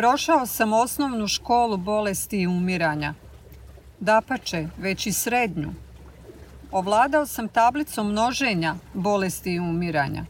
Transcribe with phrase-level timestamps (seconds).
[0.00, 3.14] Prošao sam osnovnu školu bolesti i umiranja.
[3.98, 5.72] Dapače, već i srednju.
[6.70, 10.24] Ovladao sam tablicom množenja bolesti i umiranja.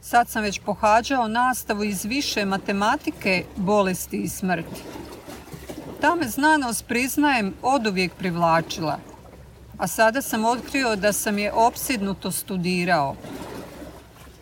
[0.00, 4.82] Sad sam već pohađao nastavu iz više matematike, bolesti i smrti.
[6.00, 8.98] Ta me znanost, priznajem, oduvijek privlačila.
[9.78, 13.16] A sada sam otkrio da sam je opsidnuto studirao.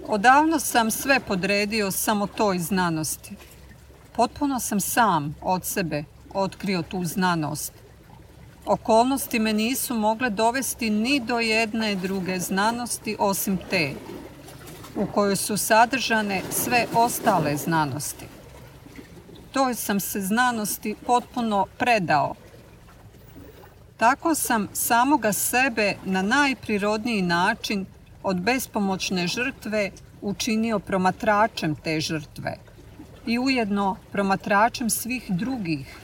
[0.07, 3.37] Odavno sam sve podredio samo toj znanosti.
[4.17, 7.73] Potpuno sam sam od sebe otkrio tu znanost.
[8.67, 13.93] Okolnosti me nisu mogle dovesti ni do jedne druge znanosti osim te,
[14.97, 18.27] u kojoj su sadržane sve ostale znanosti.
[19.53, 22.35] Toj sam se znanosti potpuno predao.
[23.97, 27.87] Tako sam samoga sebe na najprirodniji način
[28.23, 29.91] od bespomoćne žrtve
[30.23, 32.66] učinio promatračem te žrtve
[33.27, 35.99] i ujedno promatračem svih drugih.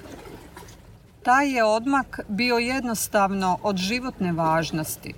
[1.23, 5.15] Taj je odmak bio jednostavno od životne važnosti.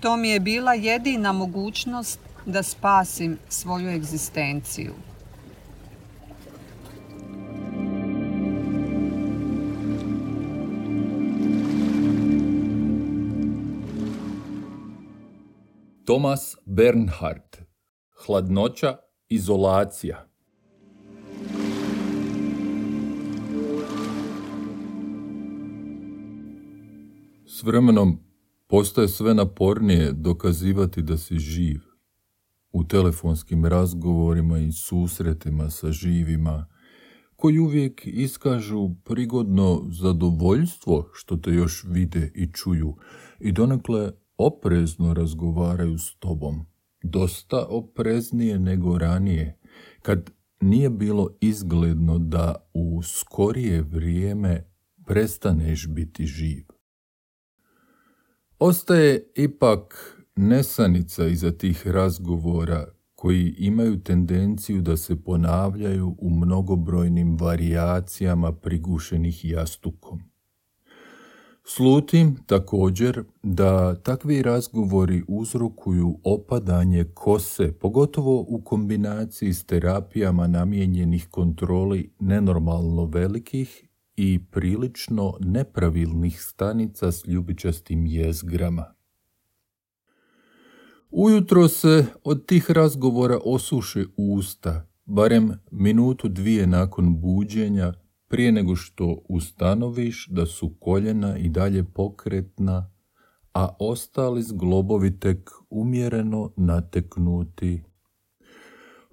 [0.00, 4.94] To mi je bila jedina mogućnost da spasim svoju egzistenciju.
[16.04, 17.56] Thomas Bernhard
[18.26, 18.96] Hladnoća,
[19.28, 20.29] izolacija
[27.62, 28.18] Vremenom
[28.66, 31.80] postaje sve napornije dokazivati da si živ.
[32.72, 36.66] U telefonskim razgovorima i susretima sa živima,
[37.36, 42.96] koji uvijek iskažu prigodno zadovoljstvo što te još vide i čuju
[43.40, 46.66] i donekle oprezno razgovaraju s tobom.
[47.02, 49.58] Dosta opreznije nego ranije,
[50.02, 54.64] kad nije bilo izgledno da u skorije vrijeme
[55.06, 56.79] prestaneš biti živ.
[58.62, 68.52] Ostaje ipak nesanica iza tih razgovora koji imaju tendenciju da se ponavljaju u mnogobrojnim varijacijama
[68.52, 70.20] prigušenih jastukom.
[71.64, 82.12] Slutim također da takvi razgovori uzrokuju opadanje kose, pogotovo u kombinaciji s terapijama namijenjenih kontroli
[82.18, 83.89] nenormalno velikih
[84.22, 88.94] i prilično nepravilnih stanica s ljubičastim jezgrama.
[91.10, 97.92] Ujutro se od tih razgovora osuše usta, barem minutu dvije nakon buđenja,
[98.28, 102.92] prije nego što ustanoviš da su koljena i dalje pokretna,
[103.54, 107.82] a ostali zglobovi tek umjereno nateknuti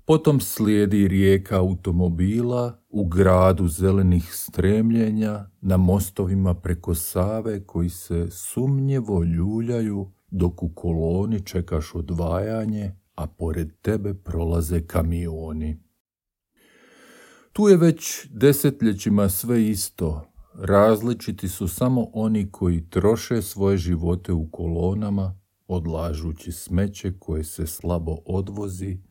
[0.08, 9.24] Potom slijedi rijeka automobila u gradu zelenih stremljenja na mostovima preko Save koji se sumnjevo
[9.24, 15.80] ljuljaju dok u koloni čekaš odvajanje, a pored tebe prolaze kamioni.
[17.54, 20.32] Tu je već desetljećima sve isto.
[20.54, 28.18] Različiti su samo oni koji troše svoje živote u kolonama, odlažući smeće koje se slabo
[28.26, 29.07] odvozi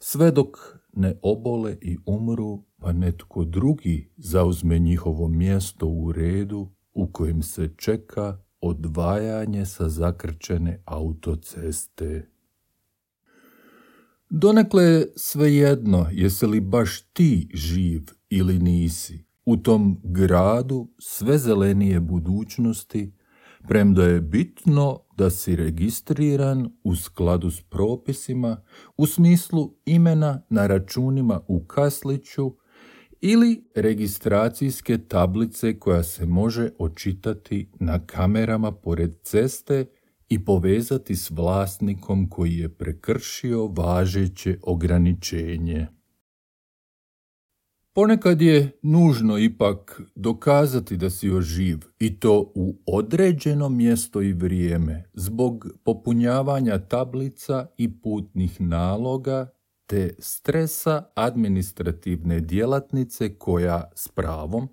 [0.00, 7.06] sve dok ne obole i umru, pa netko drugi zauzme njihovo mjesto u redu u
[7.12, 12.28] kojem se čeka odvajanje sa zakrčene autoceste.
[14.30, 22.00] Donekle je svejedno jesi li baš ti živ ili nisi u tom gradu sve zelenije
[22.00, 23.12] budućnosti
[23.68, 28.62] premda je bitno da si registriran u skladu s propisima
[28.96, 32.54] u smislu imena na računima u kasliću
[33.20, 39.86] ili registracijske tablice koja se može očitati na kamerama pored ceste
[40.28, 45.97] i povezati s vlasnikom koji je prekršio važeće ograničenje.
[47.98, 54.32] Ponekad je nužno ipak dokazati da si još živ i to u određeno mjesto i
[54.32, 59.50] vrijeme zbog popunjavanja tablica i putnih naloga
[59.86, 64.68] te stresa administrativne djelatnice koja s pravom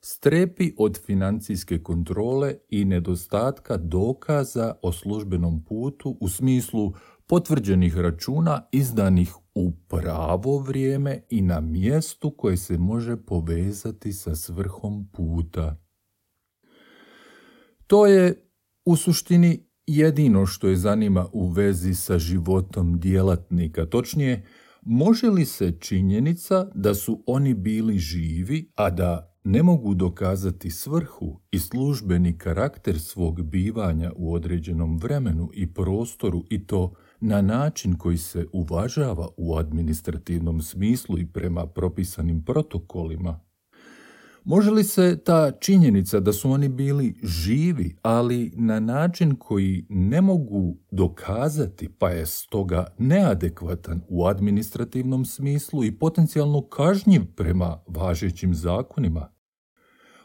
[0.00, 6.92] strepi od financijske kontrole i nedostatka dokaza o službenom putu u smislu
[7.26, 15.08] potvrđenih računa izdanih u pravo vrijeme i na mjestu koje se može povezati sa svrhom
[15.12, 15.76] puta.
[17.86, 18.48] To je
[18.84, 24.46] u suštini jedino što je zanima u vezi sa životom djelatnika, točnije
[24.82, 31.40] može li se činjenica da su oni bili živi, a da ne mogu dokazati svrhu
[31.50, 38.16] i službeni karakter svog bivanja u određenom vremenu i prostoru i to na način koji
[38.16, 43.40] se uvažava u administrativnom smislu i prema propisanim protokolima,
[44.44, 50.20] Može li se ta činjenica da su oni bili živi, ali na način koji ne
[50.20, 59.32] mogu dokazati, pa je stoga neadekvatan u administrativnom smislu i potencijalno kažnjiv prema važećim zakonima,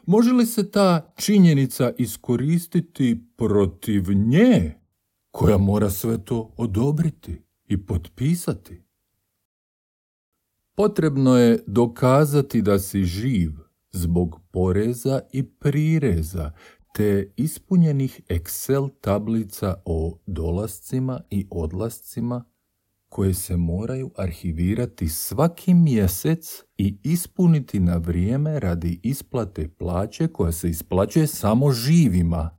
[0.06, 4.77] može li se ta činjenica iskoristiti protiv nje,
[5.38, 8.82] koja mora sve to odobriti i potpisati?
[10.74, 13.50] Potrebno je dokazati da si živ,
[13.92, 16.52] zbog poreza i prireza
[16.94, 22.44] te ispunjenih Excel tablica o dolascima i odlascima
[23.08, 30.70] koje se moraju arhivirati svaki mjesec i ispuniti na vrijeme radi isplate plaće koja se
[30.70, 32.57] isplaćuje samo živima.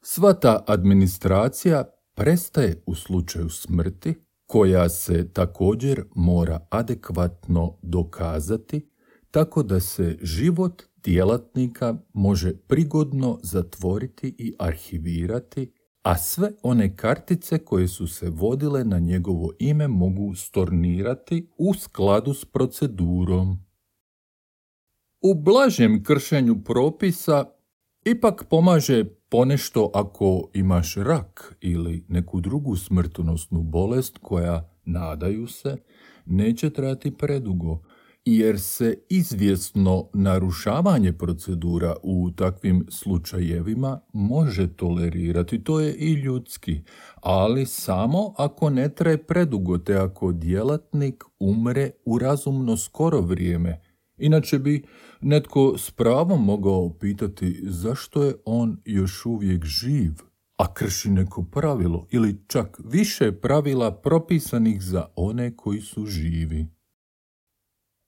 [0.00, 1.84] Sva ta administracija
[2.14, 4.14] prestaje u slučaju smrti,
[4.46, 8.90] koja se također mora adekvatno dokazati
[9.30, 15.72] tako da se život djelatnika može prigodno zatvoriti i arhivirati,
[16.02, 22.34] a sve one kartice koje su se vodile na njegovo ime mogu stornirati u skladu
[22.34, 23.58] s procedurom.
[25.20, 27.44] U blažem kršenju propisa
[28.04, 35.76] ipak pomaže ponešto ako imaš rak ili neku drugu smrtonosnu bolest koja, nadaju se,
[36.26, 37.80] neće trati predugo,
[38.24, 46.80] jer se izvjesno narušavanje procedura u takvim slučajevima može tolerirati, to je i ljudski,
[47.14, 53.80] ali samo ako ne traje predugo te ako djelatnik umre u razumno skoro vrijeme.
[54.18, 54.84] Inače bi
[55.20, 60.12] netko s pravom mogao pitati zašto je on još uvijek živ,
[60.56, 66.66] a krši neko pravilo ili čak više pravila propisanih za one koji su živi.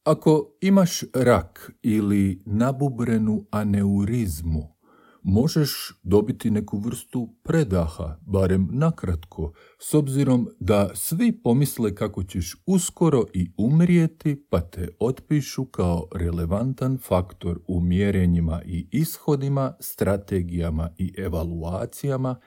[0.04, 4.79] Ako imaš rak ili nabubrenu aneurizmu,
[5.22, 13.25] možeš dobiti neku vrstu predaha, barem nakratko, s obzirom da svi pomisle kako ćeš uskoro
[13.34, 22.40] i umrijeti, pa te otpišu kao relevantan faktor u mjerenjima i ishodima, strategijama i evaluacijama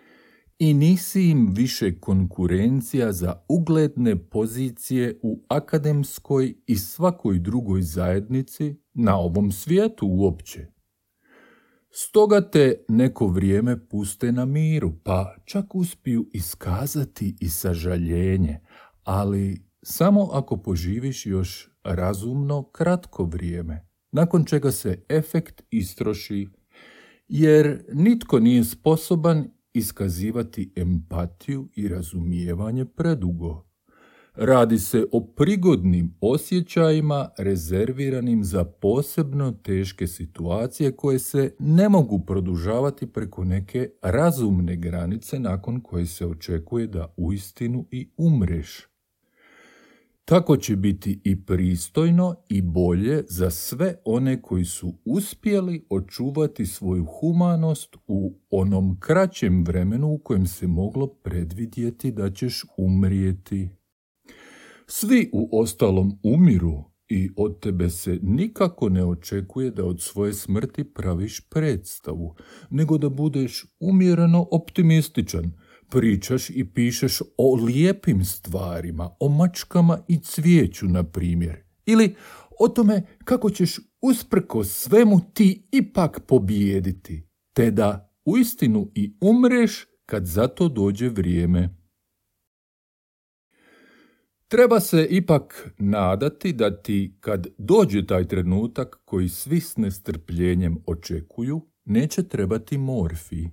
[0.60, 9.18] i nisi im više konkurencija za ugledne pozicije u akademskoj i svakoj drugoj zajednici na
[9.18, 10.68] ovom svijetu uopće.
[11.95, 18.60] Stoga te neko vrijeme puste na miru, pa čak uspiju iskazati i sažaljenje,
[19.04, 26.47] ali samo ako poživiš još razumno kratko vrijeme, nakon čega se efekt istroši,
[27.28, 33.72] jer nitko nije sposoban iskazivati empatiju i razumijevanje predugo.
[34.35, 43.07] Radi se o prigodnim osjećajima rezerviranim za posebno teške situacije koje se ne mogu produžavati
[43.07, 48.87] preko neke razumne granice nakon koje se očekuje da uistinu i umreš.
[50.25, 57.06] Tako će biti i pristojno i bolje za sve one koji su uspjeli očuvati svoju
[57.06, 63.82] humanost u onom kraćem vremenu u kojem se moglo predvidjeti da ćeš umrijeti.
[64.87, 70.83] Svi u ostalom umiru i od tebe se nikako ne očekuje da od svoje smrti
[70.83, 72.35] praviš predstavu,
[72.69, 75.52] nego da budeš umjereno optimističan–
[75.94, 81.63] pričaš i pišeš o lijepim stvarima, o mačkama i cvijeću, na primjer.
[81.85, 82.16] Ili
[82.59, 90.25] o tome kako ćeš usprko svemu ti ipak pobijediti, te da uistinu i umreš kad
[90.25, 91.82] za to dođe vrijeme.
[94.54, 101.62] Treba se ipak nadati da ti kad dođe taj trenutak koji svi s nestrpljenjem očekuju,
[101.86, 103.50] neće trebati morfiji,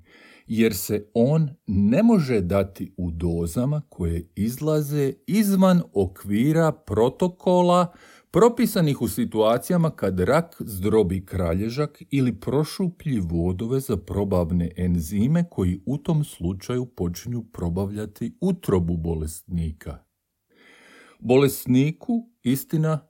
[0.47, 7.93] jer se on ne može dati u dozama koje izlaze izvan okvira protokola
[8.31, 15.99] propisanih u situacijama kad rak zdrobi kralježak ili prošuplji vodove za probavne enzime koji u
[15.99, 20.10] tom slučaju počinju probavljati utrobu bolesnika.
[21.21, 23.09] Bolesniku, istina,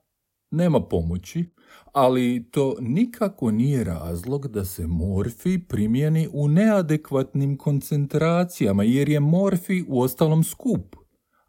[0.51, 1.45] nema pomoći,
[1.93, 9.83] ali to nikako nije razlog da se morfi primjeni u neadekvatnim koncentracijama, jer je morfi
[9.87, 10.95] u ostalom skup.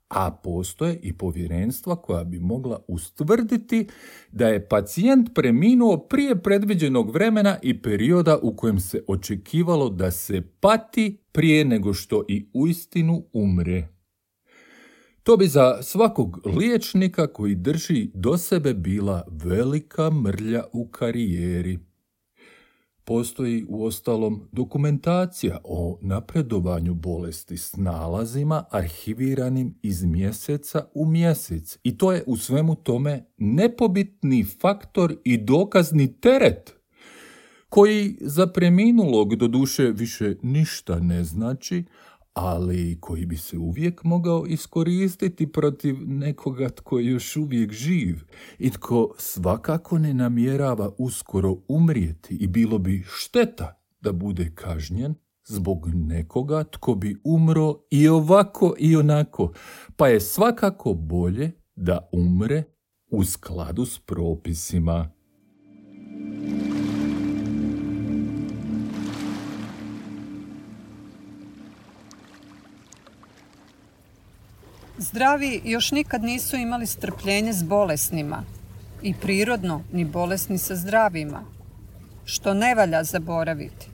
[0.09, 3.89] a postoje i povjerenstva koja bi mogla ustvrditi
[4.33, 10.43] da je pacijent preminuo prije predviđenog vremena i perioda u kojem se očekivalo da se
[10.61, 13.89] pati prije nego što i uistinu umre.
[15.23, 21.79] To bi za svakog liječnika koji drži do sebe bila velika mrlja u karijeri.
[23.05, 31.99] Postoji u ostalom dokumentacija o napredovanju bolesti s nalazima arhiviranim iz mjeseca u mjesec i
[31.99, 36.75] to je u svemu tome nepobitni faktor i dokazni teret
[37.69, 41.85] koji za preminulog do duše više ništa ne znači,
[42.35, 48.17] ali koji bi se uvijek mogao iskoristiti protiv nekoga tko je još uvijek živ
[48.59, 55.89] i tko svakako ne namjerava uskoro umrijeti i bilo bi šteta da bude kažnjen zbog
[55.95, 59.53] nekoga tko bi umro i ovako i onako,
[59.97, 62.63] pa je svakako bolje da umre
[63.11, 65.11] u skladu s propisima.
[75.03, 78.43] Zdravi još nikad nisu imali strpljenje s bolesnima
[79.03, 81.45] i prirodno ni bolesni sa zdravima,
[82.25, 83.87] što ne valja zaboraviti.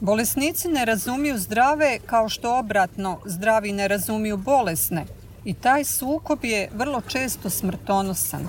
[0.00, 5.04] Bolesnici ne razumiju zdrave kao što obratno zdravi ne razumiju bolesne
[5.44, 8.48] i taj sukob je vrlo često smrtonosan.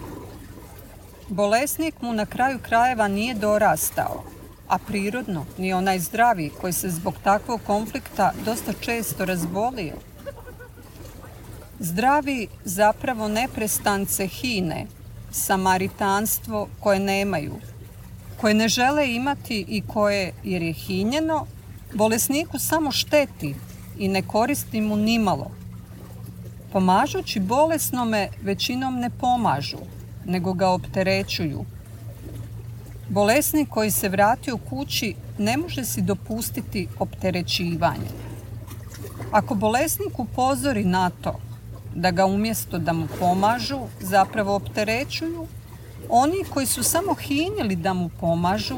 [1.29, 4.23] Bolesnik mu na kraju krajeva nije dorastao,
[4.67, 10.12] a prirodno ni onaj zdravi koji se zbog takvog konflikta dosta često razbolio.
[11.79, 14.85] Zdravi zapravo neprestance hine,
[15.31, 17.53] samaritanstvo koje nemaju,
[18.41, 21.45] koje ne žele imati i koje, jer je hinjeno,
[21.93, 23.55] bolesniku samo šteti
[23.97, 25.51] i ne koristi mu nimalo.
[26.71, 29.77] Pomažući bolesnome većinom ne pomažu,
[30.25, 31.65] nego ga opterećuju.
[33.09, 38.09] Bolesnik koji se vratio kući ne može si dopustiti opterećivanje.
[39.31, 41.39] Ako bolesnik upozori na to
[41.95, 45.47] da ga umjesto da mu pomažu zapravo opterećuju,
[46.09, 48.77] oni koji su samo hinjeli da mu pomažu,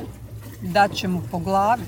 [0.94, 1.84] će mu po glavi.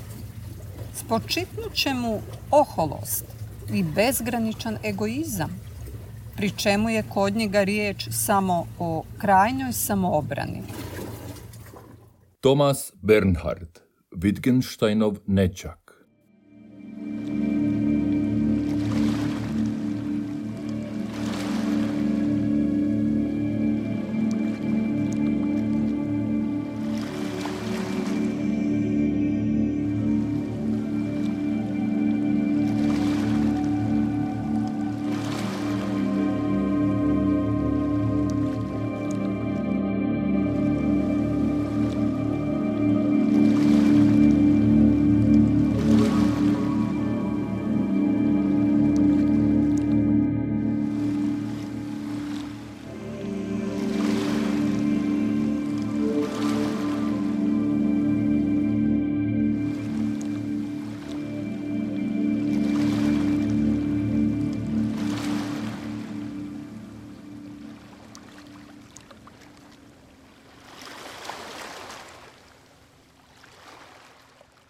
[0.94, 2.20] Spočitnut će mu
[2.50, 3.24] oholost
[3.72, 5.60] i bezgraničan egoizam,
[6.36, 10.62] pri čemu je kod njega riječ samo o krajnjoj samoobrani.
[12.40, 13.78] Thomas Bernhard,
[14.12, 15.87] Wittgensteinov nečak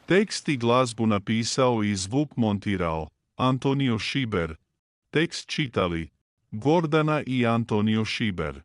[0.09, 4.55] Tekst i glazbu napisao i zvuk montirao Antonio Šiber.
[5.11, 6.09] Tekst čitali
[6.51, 8.63] Gordana i Antonio Šiber.